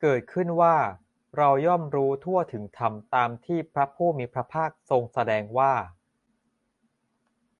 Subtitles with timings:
[0.00, 0.76] เกิดขึ้นว่า
[1.36, 5.74] เราย่อมรู้ทั่วถึงธรรมตามที่พระผู้มีพระภาคทรงแสดงว่า